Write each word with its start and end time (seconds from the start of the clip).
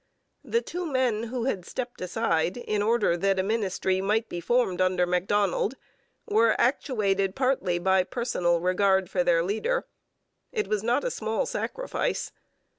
The 0.43 0.63
two 0.63 0.87
men 0.87 1.25
who 1.25 1.43
had 1.43 1.63
stepped 1.63 2.01
aside 2.01 2.57
in 2.57 2.81
order 2.81 3.15
that 3.17 3.37
a 3.37 3.43
ministry 3.43 4.01
might 4.01 4.27
be 4.29 4.41
formed 4.41 4.81
under 4.81 5.05
Macdonald 5.05 5.75
were 6.27 6.59
actuated 6.59 7.35
partly 7.35 7.77
by 7.77 8.03
personal 8.03 8.59
regard 8.61 9.11
for 9.11 9.23
their 9.23 9.43
leader. 9.43 9.85
It 10.51 10.67
was 10.67 10.81
not 10.81 11.03
a 11.03 11.11
small 11.11 11.45
sacrifice. 11.45 12.31